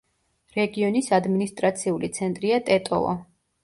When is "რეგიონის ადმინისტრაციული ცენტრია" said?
0.55-2.63